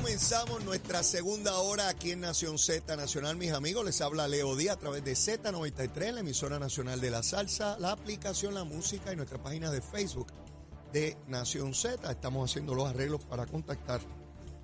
[0.00, 3.84] Comenzamos nuestra segunda hora aquí en Nación Z Nacional, mis amigos.
[3.84, 7.90] Les habla Leo Díaz a través de Z93, la emisora nacional de la salsa, la
[7.90, 10.28] aplicación La Música y nuestra página de Facebook
[10.92, 12.12] de Nación Z.
[12.12, 14.00] Estamos haciendo los arreglos para contactar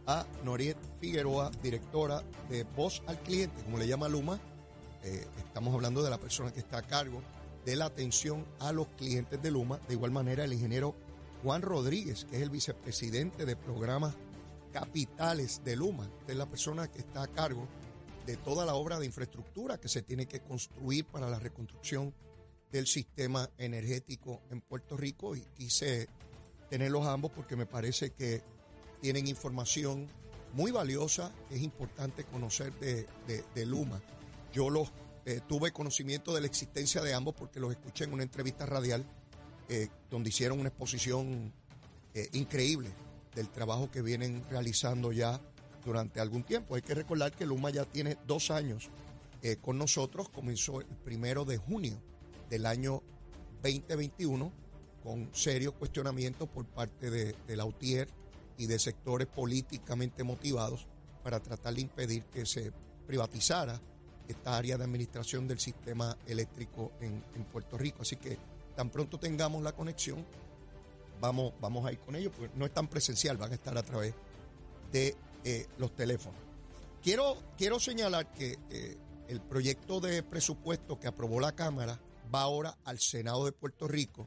[0.06, 4.38] a Noriet Figueroa, directora de Voz al Cliente, como le llama Luma.
[5.02, 7.20] Eh, estamos hablando de la persona que está a cargo
[7.64, 9.80] de la atención a los clientes de Luma.
[9.88, 10.94] De igual manera, el ingeniero
[11.42, 14.14] Juan Rodríguez, que es el vicepresidente de programas
[14.74, 16.10] capitales de Luma.
[16.20, 17.68] Esta es la persona que está a cargo
[18.26, 22.12] de toda la obra de infraestructura que se tiene que construir para la reconstrucción
[22.72, 26.08] del sistema energético en Puerto Rico y quise
[26.70, 28.42] tenerlos ambos porque me parece que
[29.00, 30.08] tienen información
[30.54, 34.02] muy valiosa, es importante conocer de, de- de Luma.
[34.52, 34.90] Yo los
[35.24, 39.04] eh, tuve conocimiento de la existencia de ambos porque los escuché en una entrevista radial
[39.68, 41.52] eh, donde hicieron una exposición
[42.12, 42.90] eh, increíble
[43.34, 45.40] del trabajo que vienen realizando ya
[45.84, 46.74] durante algún tiempo.
[46.74, 48.90] Hay que recordar que Luma ya tiene dos años
[49.42, 52.00] eh, con nosotros, comenzó el primero de junio
[52.48, 53.02] del año
[53.62, 54.52] 2021
[55.02, 58.08] con serios cuestionamientos por parte de, de la UTIER
[58.56, 60.86] y de sectores políticamente motivados
[61.22, 62.72] para tratar de impedir que se
[63.06, 63.80] privatizara
[64.28, 68.02] esta área de administración del sistema eléctrico en, en Puerto Rico.
[68.02, 68.38] Así que
[68.74, 70.24] tan pronto tengamos la conexión,
[71.20, 73.82] vamos, vamos a ir con ellos, porque no es tan presencial, van a estar a
[73.82, 74.14] través
[74.92, 76.40] de eh, los teléfonos.
[77.02, 78.96] Quiero, quiero señalar que eh,
[79.28, 82.00] el proyecto de presupuesto que aprobó la Cámara
[82.34, 84.26] va ahora al Senado de Puerto Rico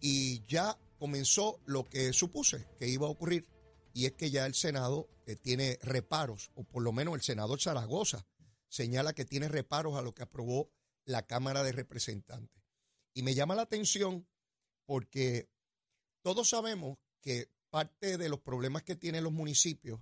[0.00, 3.46] y ya comenzó lo que supuse que iba a ocurrir
[3.94, 7.60] y es que ya el Senado eh, tiene reparos, o por lo menos el senador
[7.60, 8.26] Zaragoza
[8.68, 10.70] señala que tiene reparos a lo que aprobó
[11.04, 12.62] la Cámara de Representantes.
[13.14, 14.26] Y me llama la atención
[14.86, 15.48] porque
[16.22, 20.00] todos sabemos que parte de los problemas que tienen los municipios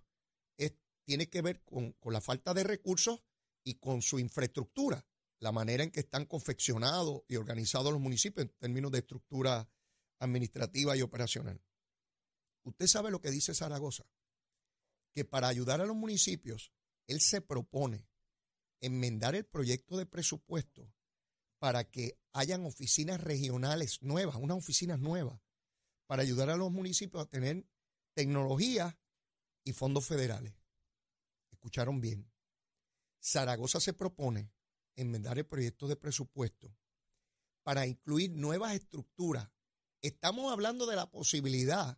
[0.57, 3.23] es, tiene que ver con, con la falta de recursos
[3.65, 5.07] y con su infraestructura,
[5.39, 9.69] la manera en que están confeccionados y organizados los municipios en términos de estructura
[10.19, 11.61] administrativa y operacional.
[12.63, 14.05] Usted sabe lo que dice Zaragoza,
[15.15, 16.73] que para ayudar a los municipios,
[17.07, 18.09] él se propone
[18.81, 20.93] enmendar el proyecto de presupuesto
[21.59, 25.41] para que hayan oficinas regionales nuevas, unas oficinas nuevas,
[26.11, 27.65] para ayudar a los municipios a tener
[28.15, 28.99] tecnología
[29.63, 30.53] y fondos federales.
[31.53, 32.29] Escucharon bien.
[33.23, 34.51] Zaragoza se propone
[34.97, 36.77] enmendar el proyecto de presupuesto
[37.63, 39.53] para incluir nuevas estructuras.
[40.03, 41.97] Estamos hablando de la posibilidad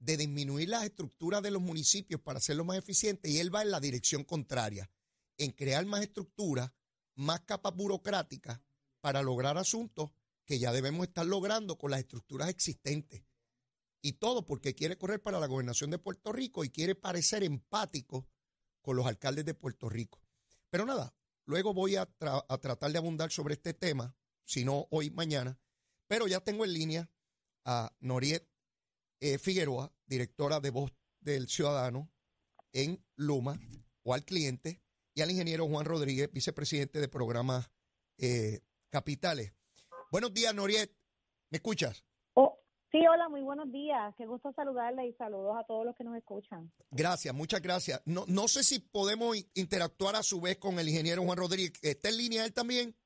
[0.00, 3.70] de disminuir las estructuras de los municipios para hacerlo más eficiente y él va en
[3.70, 4.90] la dirección contraria,
[5.38, 6.72] en crear más estructuras,
[7.14, 8.60] más capas burocráticas
[9.00, 10.10] para lograr asuntos
[10.44, 13.24] que ya debemos estar logrando con las estructuras existentes.
[14.06, 18.28] Y todo porque quiere correr para la gobernación de Puerto Rico y quiere parecer empático
[18.80, 20.22] con los alcaldes de Puerto Rico.
[20.70, 21.12] Pero nada,
[21.44, 24.14] luego voy a, tra- a tratar de abundar sobre este tema,
[24.44, 25.58] si no hoy, mañana.
[26.06, 27.10] Pero ya tengo en línea
[27.64, 28.48] a Noriet
[29.18, 32.08] eh, Figueroa, directora de Voz del Ciudadano
[32.72, 33.58] en Luma,
[34.04, 34.80] o al cliente,
[35.14, 37.72] y al ingeniero Juan Rodríguez, vicepresidente de programas
[38.18, 39.52] eh, capitales.
[40.12, 40.96] Buenos días, Noriet.
[41.50, 42.04] ¿Me escuchas?
[42.98, 44.14] Sí, hola, muy buenos días.
[44.16, 46.72] Qué gusto saludarle y saludos a todos los que nos escuchan.
[46.90, 48.00] Gracias, muchas gracias.
[48.06, 51.74] No, no sé si podemos in- interactuar a su vez con el ingeniero Juan Rodríguez.
[51.82, 52.96] ¿Está en línea él también?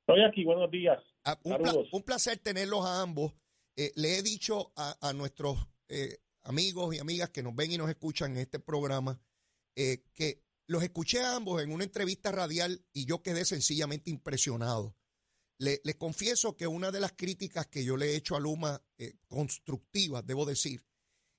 [0.00, 0.98] Estoy aquí, buenos días.
[1.24, 1.88] Ah, un, pla- Saludos.
[1.92, 3.32] un placer tenerlos a ambos.
[3.76, 5.58] Eh, le he dicho a, a nuestros
[5.88, 9.20] eh, amigos y amigas que nos ven y nos escuchan en este programa
[9.76, 14.96] eh, que los escuché a ambos en una entrevista radial y yo quedé sencillamente impresionado.
[15.64, 18.82] Le- les confieso que una de las críticas que yo le he hecho a Luma,
[18.98, 20.84] eh, constructivas, debo decir,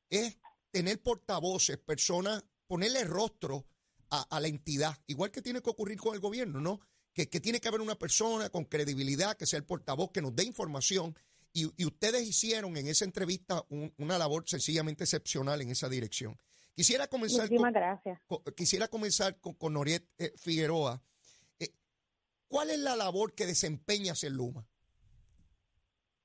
[0.10, 0.38] es
[0.72, 3.68] tener portavoces, personas, ponerle rostro
[4.10, 6.80] a, la entidad, igual que tiene que ocurrir con el gobierno, ¿no?
[7.14, 10.44] Que, tiene que haber una persona con credibilidad, que sea el portavoz, que nos dé
[10.44, 11.18] información.
[11.54, 16.38] Y, ustedes hicieron en esa entrevista una labor sencillamente excepcional en esa dirección.
[16.74, 18.20] Quisiera comenzar con, gracias.
[18.56, 21.02] quisiera comenzar con, con Noriet eh, Figueroa.
[22.48, 24.66] ¿Cuál es la labor que desempeñas en Luma?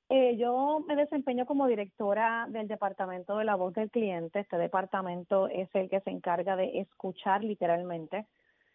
[0.08, 4.40] Eh, yo me desempeño como directora del Departamento de la Voz del Cliente.
[4.40, 8.26] Este departamento es el que se encarga de escuchar literalmente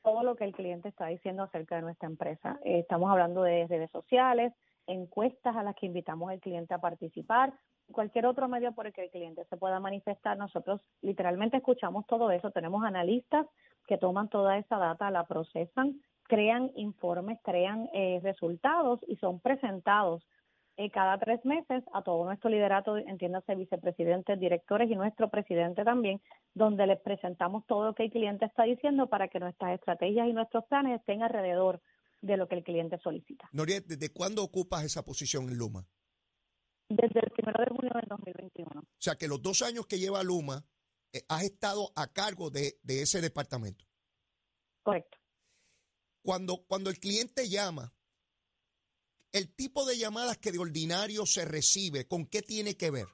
[0.02, 2.58] todo lo que el cliente está diciendo acerca de nuestra empresa.
[2.64, 4.54] Eh, estamos hablando de redes sociales,
[4.88, 7.54] encuestas a las que invitamos al cliente a participar,
[7.92, 10.38] cualquier otro medio por el que el cliente se pueda manifestar.
[10.38, 12.52] Nosotros literalmente escuchamos todo eso.
[12.52, 13.46] Tenemos analistas
[13.88, 20.24] que toman toda esa data, la procesan, crean informes, crean eh, resultados y son presentados
[20.78, 26.22] eh, cada tres meses a todo nuestro liderato, entiéndase vicepresidentes, directores y nuestro presidente también,
[26.54, 30.34] donde les presentamos todo lo que el cliente está diciendo para que nuestras estrategias y
[30.34, 31.82] nuestros planes estén alrededor
[32.22, 33.48] de lo que el cliente solicita.
[33.54, 35.86] Noriet, ¿desde cuándo ocupas esa posición en Luma?
[36.90, 38.82] Desde el primero de junio del 2021.
[38.82, 40.66] O sea que los dos años que lleva Luma,
[41.14, 43.86] eh, has estado a cargo de, de ese departamento.
[44.84, 45.18] Correcto.
[46.26, 47.94] Cuando, cuando el cliente llama
[49.32, 53.06] el tipo de llamadas que de ordinario se recibe, ¿con qué tiene que ver?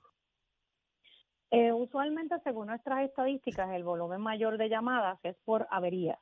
[1.50, 6.20] Eh, usualmente, según nuestras estadísticas, el volumen mayor de llamadas es por averías,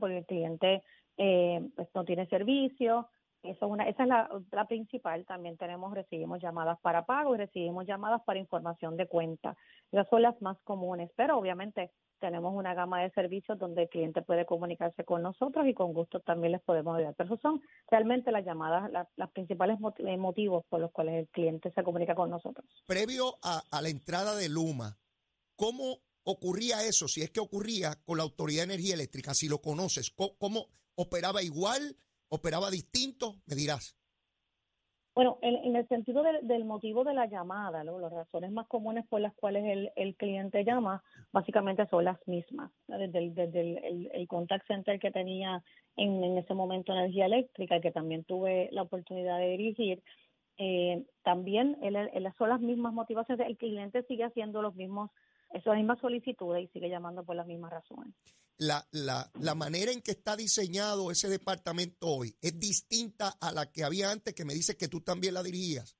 [0.00, 0.82] porque el cliente
[1.18, 3.10] eh, pues, no tiene servicio.
[3.42, 5.26] Eso una, esa es la, la, principal.
[5.26, 9.54] También tenemos, recibimos llamadas para pago y recibimos llamadas para información de cuenta.
[9.90, 11.90] Esas son las más comunes, pero obviamente
[12.22, 16.20] tenemos una gama de servicios donde el cliente puede comunicarse con nosotros y con gusto
[16.20, 17.14] también les podemos ayudar.
[17.18, 17.60] Pero son
[17.90, 22.30] realmente las llamadas, las principales eh, motivos por los cuales el cliente se comunica con
[22.30, 22.64] nosotros.
[22.86, 24.96] Previo a, la entrada de Luma,
[25.56, 27.08] ¿cómo ocurría eso?
[27.08, 31.42] Si es que ocurría con la Autoridad de Energía Eléctrica, si lo conoces, cómo operaba
[31.42, 31.96] igual?
[32.28, 33.42] ¿Operaba distinto?
[33.46, 33.96] Me dirás.
[35.14, 39.34] Bueno, en, el sentido del motivo de la llamada, las razones más comunes por las
[39.34, 42.72] cuales el, cliente llama, básicamente son las mismas.
[42.86, 45.62] Desde, el, desde el, contact center que tenía
[45.96, 50.02] en, ese momento energía eléctrica, que también tuve la oportunidad de dirigir,
[50.56, 51.76] eh, también
[52.38, 53.46] son las mismas motivaciones.
[53.46, 55.10] El cliente sigue haciendo los mismos,
[55.52, 58.14] esas mismas solicitudes y sigue llamando por las mismas razones
[58.62, 63.70] la, la, la, manera en que está diseñado ese departamento hoy es distinta a la
[63.72, 65.96] que había antes, que me dice que tú también la dirigías.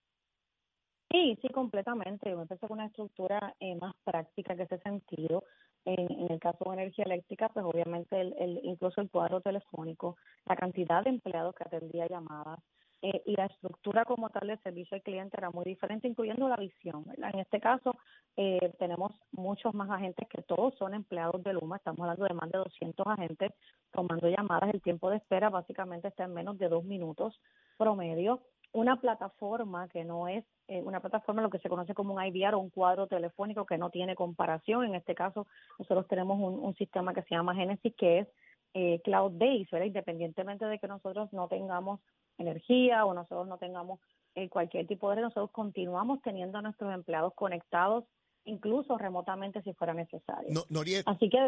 [1.11, 2.31] Sí, sí, completamente.
[2.31, 5.45] Yo empecé con una estructura eh, más práctica que ese sentido.
[5.85, 10.17] En, en, el caso de energía eléctrica, pues obviamente el, el, incluso el cuadro telefónico,
[10.47, 12.61] la cantidad de empleados que atendía llamadas,
[13.03, 16.55] eh, y la estructura como tal del servicio al cliente era muy diferente, incluyendo la
[16.55, 17.05] visión.
[17.17, 17.97] En este caso,
[18.37, 22.49] eh, tenemos muchos más agentes que todos son empleados de Luma, estamos hablando de más
[22.51, 23.51] de 200 agentes
[23.91, 27.41] tomando llamadas, el tiempo de espera básicamente está en menos de dos minutos
[27.77, 28.41] promedio.
[28.73, 32.55] Una plataforma que no es eh, una plataforma, lo que se conoce como un IVR
[32.55, 34.85] o un cuadro telefónico que no tiene comparación.
[34.85, 35.47] En este caso,
[35.79, 38.29] nosotros tenemos un, un sistema que se llama Genesis, que es
[38.75, 42.01] eh, cloud-based, independientemente de que nosotros no tengamos
[42.39, 44.01] energía o nosotros no tengamos
[44.35, 48.05] eh, cualquier tipo de red, nosotros continuamos teniendo a nuestros empleados conectados,
[48.45, 50.51] incluso remotamente si fuera necesario.
[50.51, 51.39] No, Así que,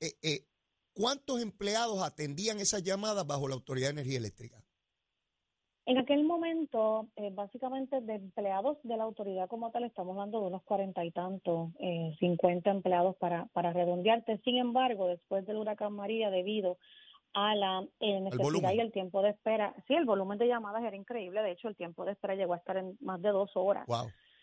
[0.00, 0.40] eh, eh,
[0.94, 4.64] ¿cuántos empleados atendían esas llamadas bajo la Autoridad de Energía Eléctrica?
[5.86, 10.46] En aquel momento, eh, básicamente de empleados de la autoridad como tal, estamos hablando de
[10.46, 14.40] unos cuarenta y tantos, eh, cincuenta empleados para, para redondearte.
[14.44, 16.76] Sin embargo, después del huracán María, debido a
[17.34, 21.42] la eh, necesidad y el tiempo de espera, sí, el volumen de llamadas era increíble.
[21.42, 23.86] De hecho, el tiempo de espera llegó a estar en más de dos horas.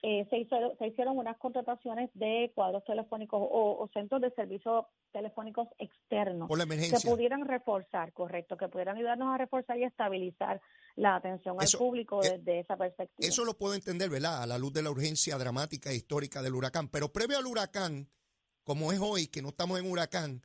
[0.04, 0.48] Eh, se,
[0.80, 7.46] se hicieron unas contrataciones de cuadros telefónicos o, centros de servicios telefónicos externos que pudieran
[7.46, 10.60] reforzar, correcto, que pudieran ayudarnos a reforzar y estabilizar
[10.96, 13.28] la atención al público eh, desde esa perspectiva.
[13.28, 14.42] Eso lo puedo entender, ¿verdad?
[14.42, 16.88] A la luz de la urgencia dramática e histórica del huracán.
[16.88, 18.10] Pero previo al huracán,
[18.64, 20.42] como es hoy, que no estamos en huracán,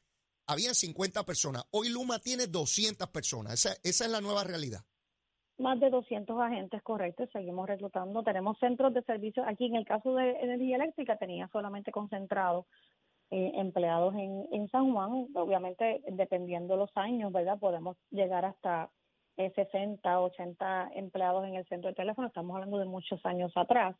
[0.46, 1.64] había 50 personas.
[1.70, 3.54] Hoy Luma tiene 200 personas.
[3.54, 4.80] Esa, es la nueva realidad
[5.58, 8.22] más de 200 agentes, correctos, seguimos reclutando.
[8.22, 12.66] Tenemos centros de servicio, aquí en el caso de energía eléctrica tenía solamente concentrado
[13.30, 17.58] eh, empleados en, en San Juan, obviamente dependiendo los años, ¿verdad?
[17.58, 18.90] Podemos llegar hasta
[19.36, 23.96] eh, 60, 80 empleados en el centro de teléfono, estamos hablando de muchos años atrás,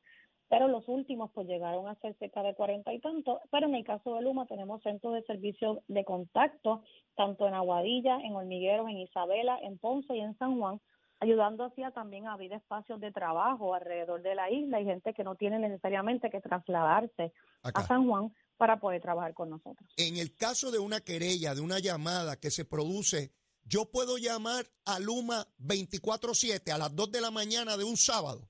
[0.49, 3.85] pero los últimos pues llegaron a ser cerca de 40 y tanto, pero en el
[3.85, 6.83] caso de Luma tenemos centros de servicio de contacto,
[7.17, 10.81] tanto en Aguadilla, en Hormigueros, en Isabela, en Ponce y en San Juan,
[11.21, 15.15] ayudando así a también a abrir espacios de trabajo alrededor de la isla y gente
[15.15, 17.81] que no tiene necesariamente que trasladarse Acá.
[17.81, 19.89] a San Juan para poder trabajar con nosotros.
[19.97, 23.33] En el caso de una querella, de una llamada que se produce,
[23.65, 28.49] yo puedo llamar a Luma 24/7 a las 2 de la mañana de un sábado.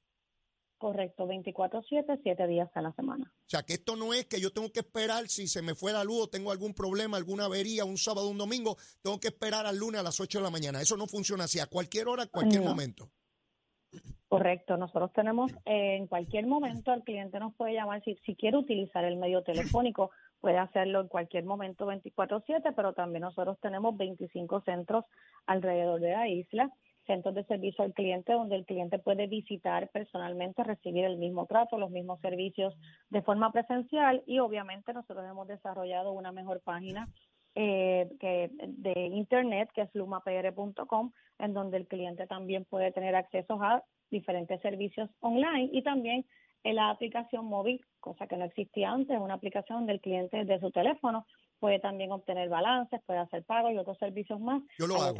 [0.78, 3.33] Correcto, 24/7, 7 días a la semana.
[3.35, 5.92] O sea, que esto no es que yo tengo que esperar si se me fue
[5.92, 9.64] la luz o tengo algún problema, alguna avería, un sábado, un domingo, tengo que esperar
[9.66, 10.80] al lunes a las 8 de la mañana.
[10.83, 12.68] Eso no funciona así, a cualquier hora, a cualquier No.
[12.71, 13.09] momento.
[14.28, 18.56] Correcto, nosotros tenemos eh, en cualquier momento el cliente nos puede llamar si, si quiere
[18.59, 24.61] utilizar el medio telefónico, puede hacerlo en cualquier momento 24/7, pero también nosotros tenemos 25
[24.62, 25.04] centros
[25.47, 26.71] alrededor de la isla,
[27.06, 31.78] centros de servicio al cliente donde el cliente puede visitar personalmente, recibir el mismo trato,
[31.78, 32.75] los mismos servicios
[33.10, 37.08] de forma presencial y obviamente nosotros hemos desarrollado una mejor página
[37.54, 43.62] eh, que de internet que es lumapr.com en donde el cliente también puede tener acceso
[43.62, 46.26] a diferentes servicios online y también
[46.64, 50.60] en la aplicación móvil, cosa que no existía antes, una aplicación donde el cliente desde
[50.60, 51.26] su teléfono
[51.58, 55.16] puede también obtener balances, puede hacer pagos y otros servicios más Yo lo hago.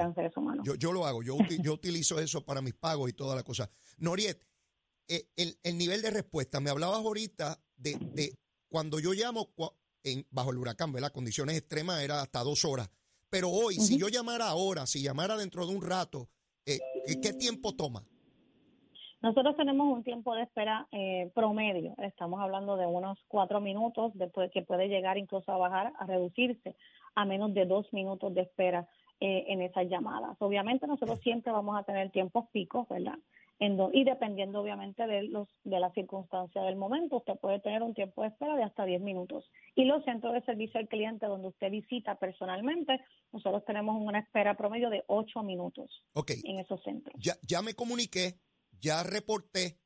[0.65, 3.71] Yo, yo lo hago, yo, yo utilizo eso para mis pagos y toda la cosa.
[3.99, 4.45] Noriet,
[5.09, 8.35] eh, el, el nivel de respuesta, me hablabas ahorita de, de
[8.69, 9.49] cuando yo llamo
[10.03, 11.13] en, bajo el huracán, ¿verdad?
[11.13, 12.91] Condiciones extremas era hasta dos horas.
[13.31, 16.29] Pero hoy, si yo llamara ahora, si llamara dentro de un rato,
[16.65, 18.05] eh, ¿qué- ¿qué tiempo toma?
[19.23, 24.51] Nosotros tenemos un tiempo de espera eh, promedio, estamos hablando de unos cuatro minutos, después
[24.53, 26.77] que puede llegar incluso a bajar, a reducirse
[27.15, 28.87] a menos de dos minutos de espera
[29.21, 30.37] eh, en esas llamadas.
[30.41, 33.19] Obviamente nosotros siempre vamos a tener tiempos picos, ¿verdad?
[33.59, 37.83] En do- y dependiendo obviamente de los de la circunstancia del momento, usted puede tener
[37.83, 39.51] un tiempo de espera de hasta 10 minutos.
[39.75, 43.01] Y los centros de servicio al cliente donde usted visita personalmente,
[43.33, 46.05] nosotros tenemos una espera promedio de 8 minutos
[46.45, 47.17] en esos centros.
[47.19, 48.35] ya, ya me comuniqué,
[48.81, 49.81] ya reporté,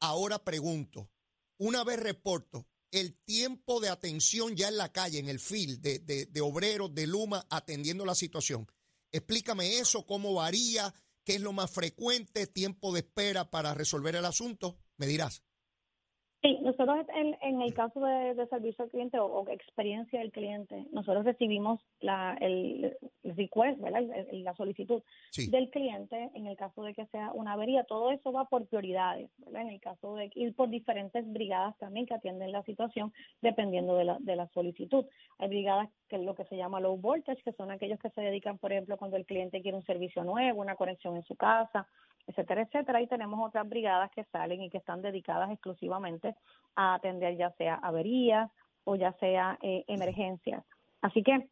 [0.00, 1.10] ahora pregunto,
[1.58, 5.98] una vez reporto, el tiempo de atención ya en la calle, en el field de,
[5.98, 8.66] de, de obreros de Luma atendiendo la situación.
[9.12, 14.24] Explícame eso, cómo varía, qué es lo más frecuente, tiempo de espera para resolver el
[14.24, 15.42] asunto, me dirás.
[16.46, 20.30] Sí, nosotros en, en el caso de, de servicio al cliente o, o experiencia del
[20.30, 24.02] cliente, nosotros recibimos la, el, el request, ¿verdad?
[24.02, 25.50] El- el- la solicitud Sí.
[25.50, 27.82] del cliente en el caso de que sea una avería.
[27.82, 29.62] Todo eso va por prioridades, ¿verdad?
[29.62, 33.12] En el caso de ir por diferentes brigadas también que atienden la situación
[33.42, 35.04] dependiendo de la, de la solicitud.
[35.38, 38.20] Hay brigadas que es lo que se llama low voltage, que son aquellos que se
[38.20, 41.88] dedican, por ejemplo, cuando el cliente quiere un servicio nuevo, una conexión en su casa,
[42.26, 43.00] etcétera, etcétera.
[43.00, 46.34] Y tenemos otras brigadas que salen y que están dedicadas exclusivamente
[46.74, 48.50] a atender ya sea averías
[48.84, 50.64] o ya sea eh, emergencias.
[51.02, 51.48] Así que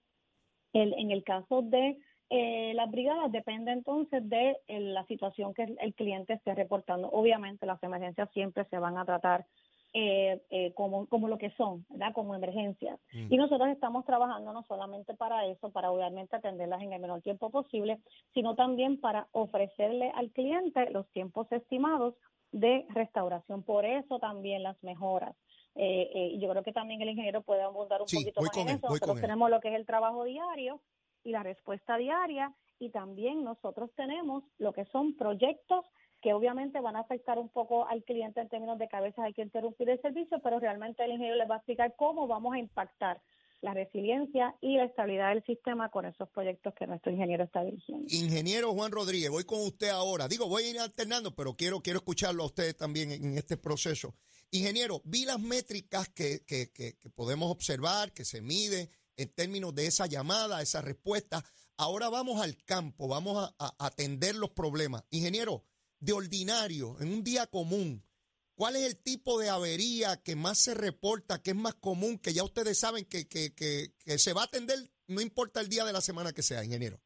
[0.73, 1.99] el, en el caso de
[2.31, 7.09] eh, las brigadas depende entonces de eh, la situación que el, cliente esté reportando.
[7.11, 9.47] Obviamente las emergencias siempre se van a tratar
[9.97, 12.13] eh, eh, como, como lo que son, ¿verdad?
[12.13, 12.99] Como emergencias.
[13.13, 13.33] Mm.
[13.33, 17.49] Y nosotros estamos trabajando no solamente para eso, para obviamente atenderlas en el menor tiempo
[17.51, 18.01] posible,
[18.35, 22.15] sino también para ofrecerle al cliente los tiempos estimados
[22.51, 23.63] de restauración.
[23.63, 25.37] Por eso también las mejoras.
[25.77, 28.57] Eh, eh, y yo creo que también el ingeniero puede abundar un Sí, poquito más
[28.57, 28.89] en él, eso.
[28.89, 29.23] Nosotros él.
[29.23, 30.81] tenemos lo que es el trabajo diario
[31.23, 35.85] y la respuesta diaria y también nosotros tenemos lo que son proyectos
[36.25, 39.43] que obviamente van a afectar un poco al cliente en términos de veces hay que
[39.43, 43.21] interrumpir el servicio, pero realmente el ingeniero les va a explicar cómo vamos a impactar
[43.61, 48.07] la resiliencia y la estabilidad del sistema con esos proyectos que nuestro ingeniero está dirigiendo.
[48.11, 50.27] Ingeniero Juan Rodríguez, voy con usted ahora.
[50.27, 54.15] Digo, voy a ir alternando, pero quiero, quiero escucharlo a ustedes también en, este proceso.
[54.51, 58.89] Ingeniero, vi las métricas que, que- que- que podemos observar, que se mide
[59.19, 61.43] en términos de esa llamada, esa respuesta.
[61.77, 65.05] Ahora vamos al campo, vamos a atender los problemas.
[65.11, 65.65] Ingeniero,
[66.01, 68.03] de ordinario, en un día común,
[68.55, 72.33] ¿cuál es el tipo de avería que más se reporta, que es más común, que
[72.33, 75.93] ya ustedes saben que, que- que- se va a atender, no importa el día de
[75.93, 76.99] la semana que sea, ingeniero?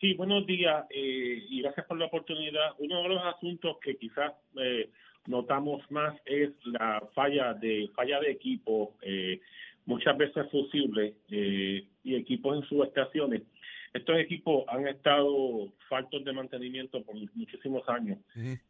[0.00, 2.74] Sí, buenos días eh, y gracias por la oportunidad.
[2.78, 4.90] Uno de los asuntos que quizás eh,
[5.26, 9.40] notamos más es la falla de falla de equipo, eh,
[9.86, 13.42] muchas veces fusibles eh, y equipos en subestaciones.
[13.96, 18.18] Estos equipos han estado faltos de mantenimiento por muchísimos años.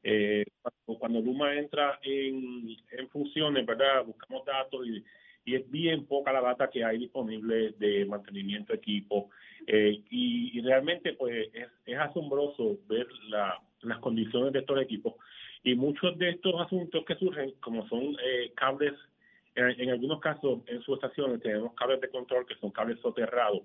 [0.02, 4.04] Eh, cuando, cuando Luma entra en, en funciones, ¿verdad?
[4.04, 5.04] Buscamos datos y,
[5.44, 9.30] y es bien poca la data que hay disponible de mantenimiento de equipo.
[9.66, 15.14] Eh, y, y realmente pues es, es asombroso ver la- las condiciones de estos equipos
[15.62, 18.94] y muchos de estos asuntos que surgen como son eh, cables
[19.54, 23.62] en, en algunos casos en subestaciones tenemos cables de control que son cables soterrados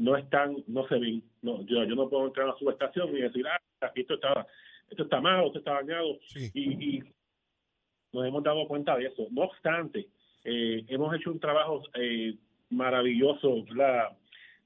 [0.00, 3.20] no están no se ven no yo, yo no puedo entrar a la subestación y
[3.20, 3.60] decir ah
[3.94, 4.46] esto está,
[4.90, 6.18] esto está mal, esto está dañado,
[6.54, 7.02] y, y,
[8.12, 9.28] nos hemos dado cuenta de eso.
[9.30, 10.08] No obstante,
[10.44, 12.34] eh, hemos hecho un trabajo eh,
[12.70, 14.16] maravilloso, la,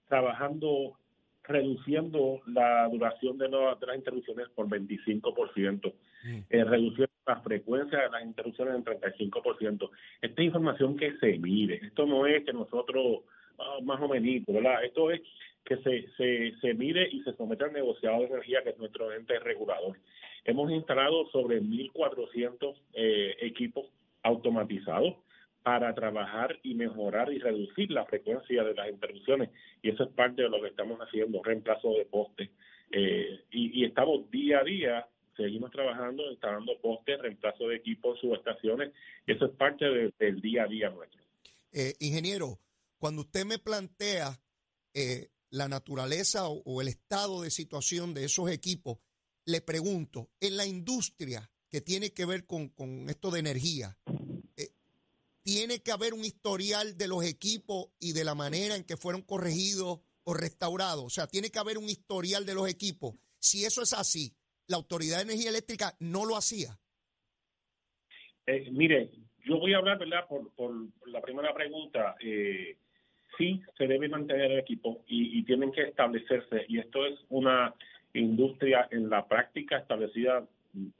[0.08, 0.96] trabajando
[1.46, 5.92] reduciendo la duración de, de las interrupciones por 25%,
[6.24, 6.38] mm.
[6.48, 9.90] eh, reduciendo la frecuencia de las interrupciones en 35%.
[10.22, 13.24] Esta información que se mide, esto no es que nosotros,
[13.58, 14.84] ah, más o menos, ¿verdad?
[14.84, 15.20] Esto es
[15.64, 19.12] que se, se, se mire y se somete al negociado de energía, que es nuestro
[19.12, 19.96] ente regulador.
[20.44, 23.86] Hemos instalado sobre 1.400 eh, equipos
[24.22, 25.16] automatizados
[25.62, 29.48] para trabajar y mejorar y reducir la frecuencia de las interrupciones.
[29.82, 32.50] Y eso es parte de lo que estamos haciendo, reemplazo de postes.
[32.92, 38.92] Eh, y, estamos día a día, seguimos trabajando, instalando postes, reemplazo de equipos, subestaciones.
[39.26, 41.22] Eso es parte del día a día nuestro.
[41.72, 42.58] Eh, ingeniero,
[43.04, 44.40] cuando usted me plantea
[44.94, 48.96] eh, la naturaleza o, el estado de situación de esos equipos,
[49.44, 53.98] le pregunto, en la industria que tiene que ver con, con esto de energía,
[55.42, 59.20] tiene que haber un historial de los equipos y de la manera en que fueron
[59.20, 61.04] corregidos o restaurados.
[61.04, 63.16] O sea, tiene que haber un historial de los equipos.
[63.38, 64.34] Si eso es así,
[64.66, 66.80] la Autoridad de Energía Eléctrica no lo hacía.
[68.46, 69.10] Eh, mire,
[69.44, 70.26] yo voy a hablar, ¿verdad?
[70.26, 72.16] Por, la primera pregunta.
[72.18, 72.78] Eh,
[73.38, 76.64] sí, se debe mantener el equipo y, y tienen que establecerse.
[76.68, 77.74] Y esto es una
[78.12, 80.44] industria en la práctica establecida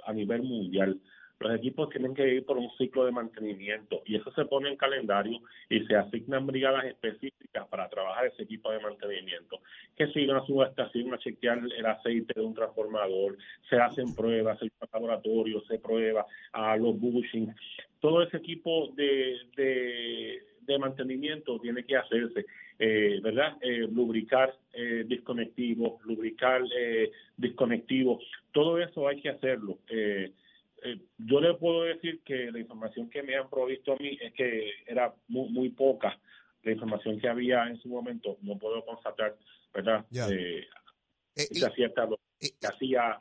[0.04, 1.00] a nivel mundial
[1.40, 4.76] los equipos tienen que ir por un ciclo de mantenimiento y eso se pone en
[4.76, 9.60] calendario y se asignan brigadas específicas para trabajar ese equipo de mantenimiento.
[9.96, 13.36] Que si una subestación a chequear el aceite de un transformador,
[13.68, 17.54] se hacen pruebas, el laboratorio se prueba a los bushings,
[18.00, 20.42] todo ese equipo de, de,
[20.78, 22.46] mantenimiento tiene que hacerse,
[22.78, 23.56] eh, ¿verdad?
[23.60, 29.78] Eh, lubricar eh, disconectivos, lubricar eh, disconectivos, todo eso hay que hacerlo.
[29.88, 30.32] Eh,
[30.84, 34.32] eh, yo le puedo decir que la información que me han provisto a mí es
[34.34, 36.18] que era muy, muy poca
[36.62, 38.36] la información que había en su momento.
[38.42, 39.34] No puedo constatar,
[39.72, 40.04] ¿verdad?
[40.30, 40.66] Eh,
[41.36, 43.20] y, cierta lo que hacía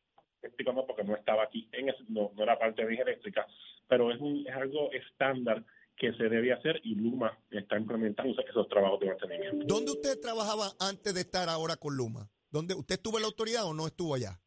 [0.86, 3.48] porque no estaba aquí, en no, no, era parte de mi eléctrica,
[3.88, 5.64] pero es, un, es algo estándar
[5.98, 9.66] que se debe hacer y Luma está implementando esos trabajos de mantenimiento.
[9.68, 12.30] ¿Dónde usted trabajaba antes de estar ahora con Luma?
[12.50, 14.40] ¿Dónde, ¿Usted estuvo en la autoridad o no estuvo allá?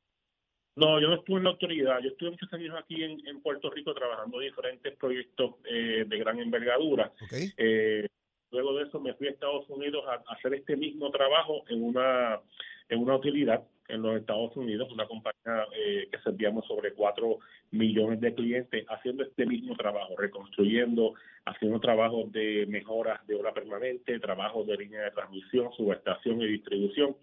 [0.77, 2.01] No, yo no estuve en la autoridad.
[2.03, 6.39] Yo estuve muchos años aquí en, Puerto Rico trabajando en diferentes proyectos eh, de gran
[6.39, 7.13] envergadura.
[7.57, 8.07] Eh,
[8.51, 12.41] luego de eso me fui a Estados Unidos a, hacer este mismo trabajo en una
[12.89, 17.39] en una utilidad en los Estados Unidos, una compañía eh, que servíamos sobre cuatro
[17.71, 24.19] millones de clientes, haciendo este mismo trabajo, reconstruyendo, haciendo trabajos de mejoras de obra permanente,
[24.19, 27.17] trabajos de línea de transmisión, subestación y distribución.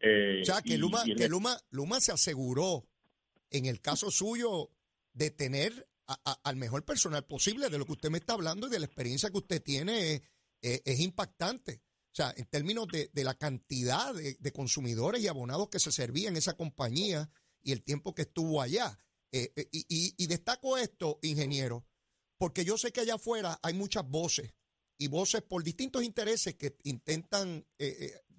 [0.00, 2.84] Eh, o sea, que, Luma, que Luma, Luma se aseguró,
[3.50, 4.70] en el caso suyo,
[5.14, 5.72] de tener
[6.44, 7.68] al mejor personal posible.
[7.68, 10.22] De lo que usted me está hablando y de la experiencia que usted tiene
[10.60, 11.80] es, impactante.
[12.12, 16.38] O sea, en términos de, la cantidad de, consumidores y abonados que se servían en
[16.38, 17.30] esa compañía
[17.62, 18.98] y el tiempo que estuvo allá.
[19.30, 21.86] Eh, eh, y, y, destaco esto, ingeniero,
[22.36, 24.52] porque yo sé que allá afuera hay muchas voces
[24.98, 27.64] y voces por distintos intereses que intentan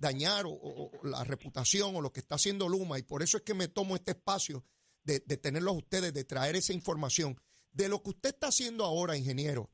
[0.04, 3.54] dañar o, la reputación o lo que está haciendo Luma y por eso es que
[3.54, 4.64] me tomo este espacio
[5.04, 7.40] de, tenerlos ustedes, de traer esa información.
[7.72, 9.72] De lo que usted está haciendo ahora, ingeniero,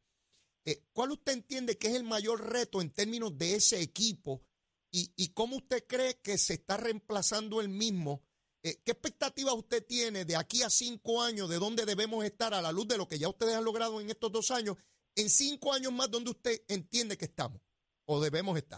[0.65, 4.43] eh, ¿cuál usted entiende que es el mayor reto en términos de ese equipo
[4.91, 8.23] y, y cómo usted cree que se está reemplazando el mismo?
[8.61, 12.61] Eh, ¿Qué expectativas usted tiene de aquí a cinco años, de dónde debemos estar a
[12.61, 14.75] la luz de lo que ya ustedes han logrado en estos dos años?
[15.15, 17.61] En cinco años más, ¿dónde usted entiende que estamos
[18.05, 18.77] o debemos estar?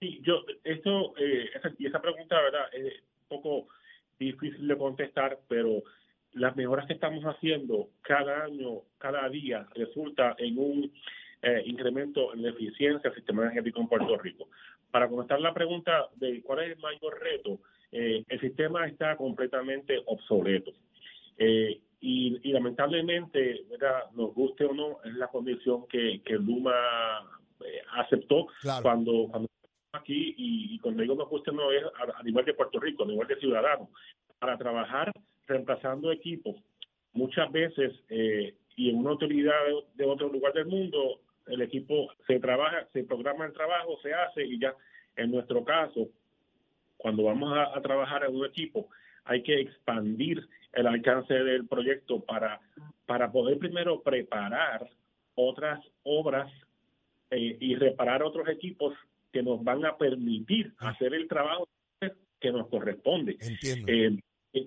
[0.00, 2.72] Sí, yo, esto, eh, y esa pregunta, ¿verdad?
[2.72, 3.68] Es un poco
[4.18, 5.82] difícil de contestar, pero
[6.36, 10.92] las mejoras que estamos haciendo cada año, cada día, resulta en un
[11.42, 14.48] eh, incremento en la eficiencia del sistema energético en Puerto Rico.
[14.90, 20.02] Para contestar la pregunta de cuál es el mayor reto, eh, el sistema está completamente
[20.06, 20.72] obsoleto.
[21.38, 24.10] Eh, y, y, lamentablemente, ¿verdad?
[24.14, 26.72] nos guste o no, es la condición que, que Luma
[27.64, 28.48] eh, aceptó
[28.82, 29.48] cuando, cuando
[29.92, 33.26] aquí y, cuando digo no guste no es a, nivel de Puerto Rico, a nivel
[33.26, 33.88] de ciudadanos,
[34.38, 35.10] para trabajar
[35.46, 36.56] reemplazando equipos.
[37.12, 39.54] Muchas veces, eh, y en una autoridad
[39.94, 44.44] de, otro lugar del mundo, el equipo se trabaja, se programa el trabajo, se hace
[44.44, 44.74] y ya.
[45.16, 46.08] En nuestro caso,
[46.98, 48.88] cuando vamos a, trabajar en un equipo,
[49.24, 52.60] hay que expandir el alcance del proyecto para,
[53.06, 54.90] para poder primero preparar
[55.34, 56.52] otras obras
[57.30, 58.94] eh, y reparar otros equipos
[59.32, 60.90] que nos van a permitir ah.
[60.90, 61.66] hacer el trabajo
[62.40, 63.38] que nos corresponde.
[63.40, 63.90] Entiendo.
[63.90, 64.20] Eh,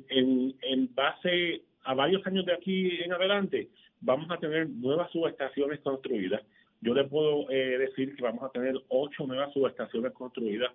[0.10, 3.70] en, base a varios años de aquí en adelante,
[4.02, 6.42] vamos a tener nuevas subestaciones construidas.
[6.82, 10.72] Yo le puedo eh, decir que vamos a tener ocho nuevas subestaciones construidas.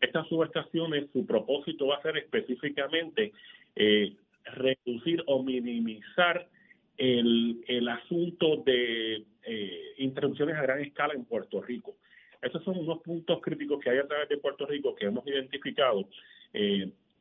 [0.00, 3.32] Estas subestaciones, su propósito va a ser específicamente
[3.74, 6.46] eh, reducir o minimizar
[6.96, 11.96] el, asunto de eh, interrupciones a gran escala en Puerto Rico.
[12.40, 16.08] Esos son unos puntos críticos que hay a través de Puerto Rico que hemos identificado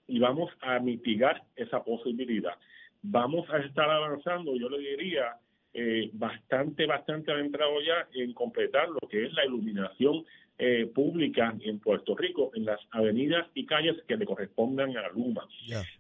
[0.08, 2.54] y vamos a mitigar esa posibilidad.
[3.02, 5.38] Vamos a estar avanzando, yo le diría,
[5.74, 10.26] eh, bastante, bastante adentrado ya en completar lo que es la iluminación
[10.58, 15.48] eh, pública en Puerto Rico, en las avenidas y calles que le correspondan a Luma.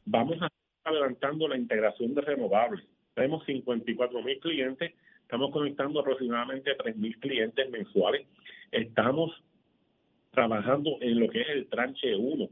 [0.05, 2.83] Vamos a estar adelantando la integración de renovables.
[3.13, 8.25] Tenemos 54 mil clientes, estamos conectando aproximadamente 3 mil clientes mensuales.
[8.71, 9.31] Estamos
[10.31, 12.49] trabajando en lo que es el tranche 1,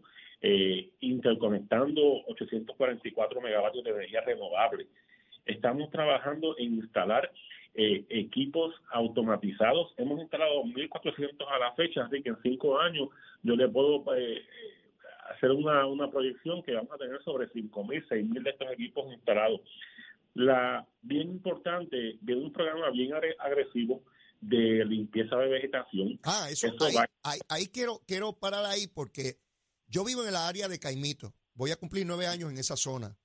[0.48, 4.86] eh, interconectando 844 megavatios de energía renovable.
[5.44, 7.32] Estamos trabajando en instalar
[7.74, 9.96] eh, equipos automatizados.
[9.98, 13.10] Hemos instalado 1.400 a la fecha, así que en cinco años
[13.42, 14.44] yo le puedo eh,
[15.32, 19.62] hacer una, una proyección que vamos a tener sobre 5.000, 6.000 de estos equipos instalados.
[20.36, 24.04] La bien importante, de un programa bien agresivo
[24.42, 26.20] de limpieza de vegetación.
[26.24, 26.68] Ah, eso,
[27.24, 29.38] ahí, ahí, quiero, quiero parar ahí porque
[29.88, 31.36] yo vivo en el área de Caimito.
[31.54, 33.18] Voy a cumplir nueve años en esa zona.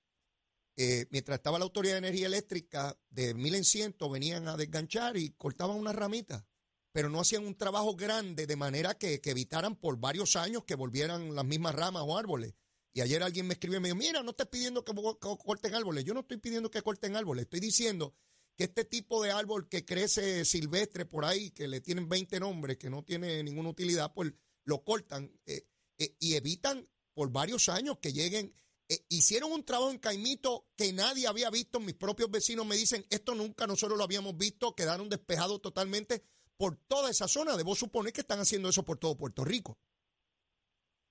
[0.77, 5.17] Eh, mientras estaba la Autoridad de Energía Eléctrica, de mil en ciento venían a desganchar
[5.17, 6.47] y cortaban una ramita,
[6.93, 11.35] pero no hacían un trabajo grande de manera que, evitaran por varios años que volvieran
[11.35, 12.55] las mismas ramas o árboles.
[12.93, 16.05] Y ayer alguien me escribió y me dijo, mira, no estoy pidiendo que, corten árboles.
[16.05, 17.45] Yo no estoy pidiendo que corten árboles.
[17.45, 18.15] Estoy diciendo
[18.57, 22.79] que este tipo de árbol que crece silvestre por ahí, que le tienen 20 nombres,
[22.79, 24.33] que no tiene ninguna utilidad, pues
[24.65, 25.67] lo cortan eh,
[26.01, 28.53] eh, y evitan por varios años que lleguen
[28.91, 31.79] eh, hicieron un trabajo en Caimito que nadie había visto.
[31.79, 36.23] Mis propios vecinos me dicen, esto nunca nosotros lo habíamos visto, quedaron despejados totalmente
[36.57, 37.57] por toda esa zona.
[37.57, 39.79] Debo suponer que están haciendo eso por todo Puerto Rico.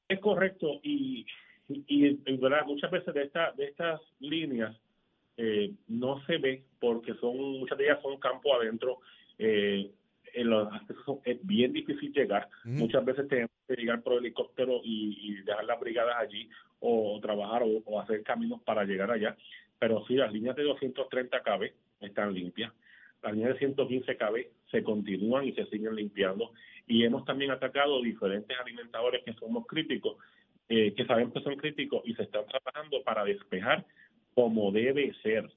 [0.10, 1.26] Es correcto y,
[1.70, 2.66] y, ¿verdad?
[2.66, 4.76] muchas veces de, esta, de estas líneas
[5.38, 9.00] eh, no se ve porque son muchas de ellas son campo adentro.
[9.38, 9.90] Eh,
[10.34, 12.50] en los accesos es bien difícil llegar.
[12.64, 18.00] Muchas veces tenemos que llegar por helicóptero y, dejar las brigadas allí o trabajar o,
[18.00, 19.36] hacer caminos para llegar allá.
[19.80, 22.74] Pero sí, las líneas de 230 kb están limpias.
[23.22, 26.52] Las líneas de 115 kb se continúan y se siguen limpiando.
[26.88, 30.18] Y hemos también atacado diferentes alimentadores que somos críticos,
[30.70, 33.86] eh, que sabemos que son críticos y se están trabajando para despejar
[34.34, 35.50] como debe ser.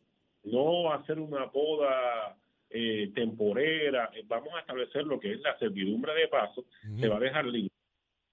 [0.44, 2.36] No hacer una poda
[2.72, 6.64] eh, temporera, eh, vamos a establecer lo que es la servidumbre de paso,
[6.98, 7.72] se va a dejar libre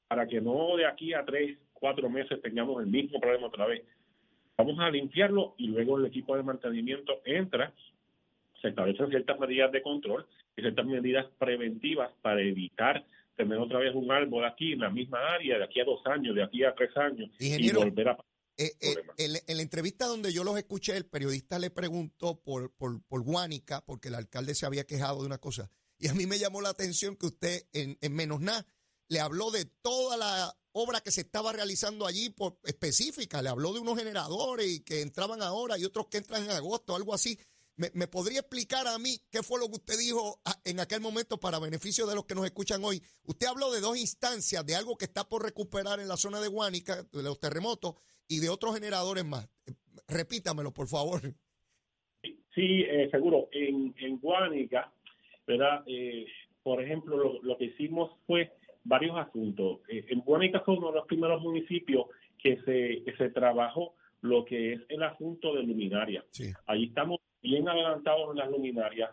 [0.10, 3.84] para que no de aquí a tres, cuatro meses tengamos el mismo problema otra vez.
[4.58, 7.72] Vamos a limpiarlo y luego el equipo de mantenimiento entra,
[8.60, 10.26] se establecen ciertas medidas de control
[10.58, 15.20] y ciertas medidas preventivas para evitar tener otra vez un árbol aquí en la misma
[15.20, 18.18] área de aquí a dos años, de aquí a tres años y volver a
[18.62, 23.02] eh, eh, en, la entrevista donde yo los escuché, el periodista le preguntó por, por,
[23.04, 25.72] por Guánica, porque el alcalde se había quejado de una cosa.
[25.98, 28.68] Y a mí me llamó la atención que usted, en, en menos nada,
[29.08, 33.42] le habló de toda la obra que se estaba realizando allí por específica.
[33.42, 36.98] Le habló de unos generadores y que entraban ahora y otros que entran en agosto,
[36.98, 37.40] algo así.
[37.78, 41.60] ¿Me, podría explicar a mí qué fue lo que usted dijo en aquel momento para
[41.60, 43.02] beneficio de los que nos escuchan hoy?
[43.24, 46.50] Usted habló de dos instancias, de algo que está por recuperar en la zona de
[46.50, 47.96] Guánica, de los terremotos,
[48.30, 49.50] y de otros generadores más.
[50.08, 51.22] Repítamelo, por favor.
[52.56, 53.50] Sí, eh, seguro.
[53.52, 54.92] En, en Guánica,
[55.46, 55.84] ¿verdad?
[55.88, 56.26] Eh,
[56.64, 58.52] por ejemplo, lo, que hicimos fue
[58.84, 59.80] varios asuntos.
[59.90, 62.06] Eh, en Guánica fue uno de los primeros municipios
[62.38, 66.24] que se, que se trabajó lo que es el asunto de luminaria.
[66.32, 66.52] Sí.
[66.68, 69.12] Ahí estamos bien adelantados en las luminarias.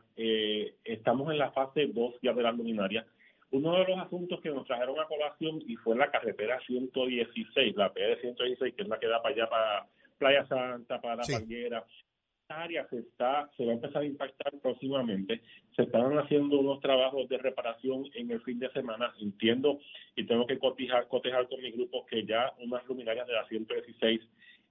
[0.85, 3.07] estamos en la fase 2 ya de las luminarias.
[3.57, 7.91] Uno de los asuntos que nos trajeron a colación y fue la carretera 116, la
[7.91, 9.87] PD 116, que es la que da para allá, para
[10.19, 11.33] Playa Santa, para la sí.
[11.35, 15.41] Esta área se está, se va a empezar a impactar próximamente.
[15.75, 19.15] Se están haciendo unos trabajos de reparación en el fin de semana.
[19.21, 19.81] Entiendo
[20.15, 24.21] y tengo que cotejar, cotejar con mi grupo que ya unas luminarias de la 116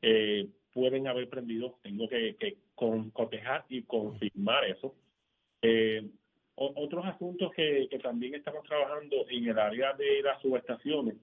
[0.04, 1.80] eh, pueden haber prendido.
[1.82, 4.94] Tengo que, que con, cotejar y confirmar eso.
[5.64, 6.08] Eh,
[6.56, 11.16] otros asuntos que, también estamos trabajando en el área de las subestaciones,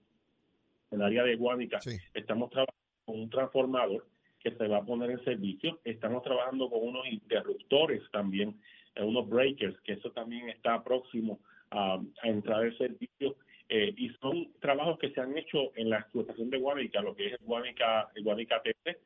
[0.91, 1.81] en el área de Guánica,
[2.13, 4.07] estamos trabajando con un transformador
[4.41, 5.81] que se va a poner en servicio.
[5.85, 8.61] Estamos trabajando con unos interruptores también,
[8.95, 11.41] eh, unos breakers, que eso también está próximo
[11.71, 13.37] a, entrar en servicio.
[13.69, 17.29] Eh, y son trabajos que se han hecho en la explotación de Guánica, lo que
[17.29, 18.99] es Guánica, Guánica TC,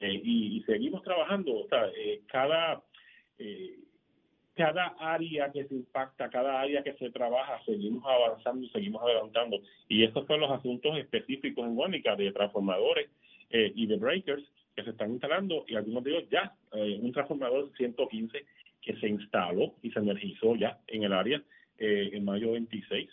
[0.00, 1.86] y, seguimos trabajando, o sea,
[2.26, 2.82] cada
[4.54, 9.60] cada área que se impacta, cada área que se trabaja, seguimos avanzando, seguimos adelantando.
[9.88, 13.10] Y estos son los asuntos específicos en Guánica de transformadores
[13.50, 14.42] y de breakers
[14.74, 18.44] que se están instalando y algunos de ellos ya, un transformador 115
[18.84, 21.42] que se instaló y se energizó ya en el área
[21.78, 23.08] eh, en mayo 26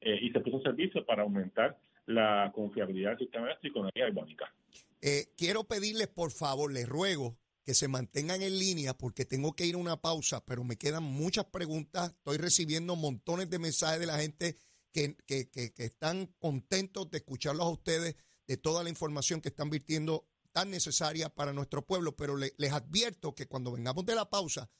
[0.00, 4.08] eh, y se puso en servicio para aumentar la confiabilidad del sistema eléctrico en área
[4.08, 4.54] urbánica.
[5.02, 9.66] Eh, quiero pedirles, por favor, les ruego que se mantengan en línea porque tengo que
[9.66, 12.12] ir a una pausa, pero me quedan muchas preguntas.
[12.12, 14.56] Estoy recibiendo montones de mensajes de la gente
[14.92, 18.14] que, que, que, están contentos de escucharlos a ustedes,
[18.46, 23.34] de toda la información que están virtiendo tan necesaria para nuestro pueblo, pero les advierto
[23.34, 24.70] que cuando vengamos de la pausa,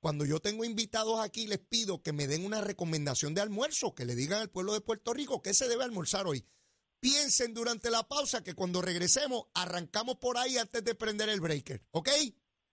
[0.00, 4.04] cuando yo tengo invitados aquí, les pido que me den una recomendación de almuerzo, que
[4.04, 6.44] le digan al pueblo de Puerto Rico qué se debe almorzar hoy.
[7.02, 11.82] Piensen durante la pausa que cuando regresemos, arrancamos por ahí antes de prender el breaker,
[11.90, 12.08] ¿ok?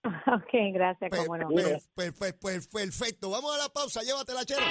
[0.05, 1.49] Ok, gracias, cómo no.
[2.71, 4.61] perfecto, vamos a la pausa, llévatela, chero.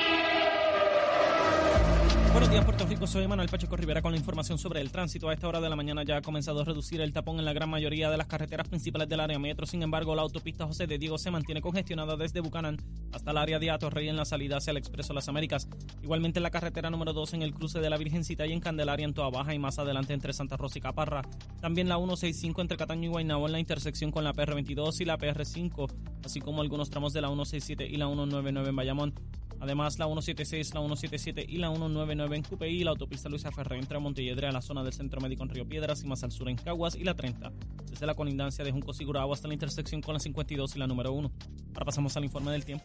[2.38, 3.06] Buenos días, Puerto Rico.
[3.08, 5.28] Soy Manuel Pacheco Rivera con la información sobre el tránsito.
[5.28, 7.52] A esta hora de la mañana ya ha comenzado a reducir el tapón en la
[7.52, 9.66] gran mayoría de las carreteras principales del área metro.
[9.66, 12.76] Sin embargo, la autopista José de Diego se mantiene congestionada desde Bucanán
[13.12, 15.68] hasta el área de Atorrey en la salida hacia el Expreso Las Américas.
[16.00, 19.04] Igualmente en la carretera número 2 en el cruce de la Virgencita y en Candelaria
[19.04, 21.22] en Toa Baja y más adelante entre Santa Rosa y Caparra.
[21.60, 25.18] También la 165 entre Cataño y Guaynabo en la intersección con la PR22 y la
[25.18, 25.92] PR5,
[26.24, 29.14] así como algunos tramos de la 167 y la 199 en Bayamón.
[29.60, 33.98] Además, la 176, la 177 y la 199 en Cupeí, la autopista Luisa Ferrer entre
[33.98, 36.56] Montelledre a la zona del Centro Médico en Río Piedras y más al sur en
[36.56, 37.52] Caguas y la 30,
[37.90, 41.12] desde la colindancia de Junco Sigurado hasta la intersección con la 52 y la número
[41.12, 41.30] 1.
[41.74, 42.84] Ahora pasamos al informe del tiempo.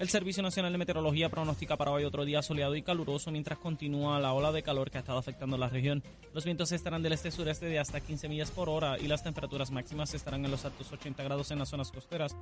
[0.00, 4.18] El Servicio Nacional de Meteorología pronostica para hoy otro día soleado y caluroso mientras continúa
[4.18, 6.02] la ola de calor que ha estado afectando la región.
[6.32, 10.14] Los vientos estarán del este-sureste de hasta 15 millas por hora y las temperaturas máximas
[10.14, 12.34] estarán en los altos 80 grados en las zonas costeras,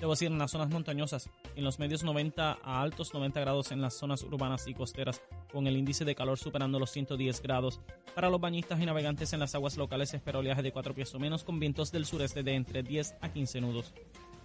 [0.00, 3.82] debo decir en las zonas montañosas, en los medios 90 a altos 90 grados en
[3.82, 5.20] las zonas urbanas y costeras,
[5.52, 7.82] con el índice de calor superando los 110 grados.
[8.14, 11.18] Para los bañistas y navegantes en las aguas locales espera oleaje de 4 pies o
[11.18, 13.92] menos con vientos del sureste de entre 10 a 15 nudos.